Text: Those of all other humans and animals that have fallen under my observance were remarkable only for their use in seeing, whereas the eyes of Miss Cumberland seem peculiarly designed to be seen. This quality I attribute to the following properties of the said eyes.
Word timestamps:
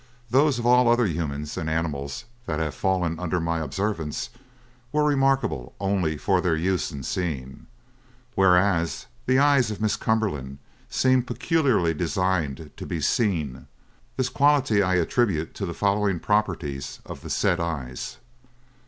Those 0.31 0.57
of 0.57 0.65
all 0.65 0.89
other 0.89 1.05
humans 1.05 1.57
and 1.57 1.69
animals 1.69 2.25
that 2.47 2.57
have 2.59 2.73
fallen 2.73 3.19
under 3.19 3.39
my 3.39 3.59
observance 3.59 4.31
were 4.91 5.03
remarkable 5.03 5.75
only 5.79 6.17
for 6.17 6.41
their 6.41 6.55
use 6.55 6.91
in 6.91 7.03
seeing, 7.03 7.67
whereas 8.33 9.05
the 9.27 9.37
eyes 9.37 9.69
of 9.69 9.79
Miss 9.79 9.95
Cumberland 9.95 10.57
seem 10.89 11.21
peculiarly 11.21 11.93
designed 11.93 12.71
to 12.77 12.85
be 12.87 12.99
seen. 12.99 13.67
This 14.17 14.29
quality 14.29 14.81
I 14.81 14.95
attribute 14.95 15.53
to 15.53 15.67
the 15.67 15.75
following 15.77 16.19
properties 16.19 16.99
of 17.05 17.21
the 17.21 17.29
said 17.29 17.59
eyes. 17.59 18.17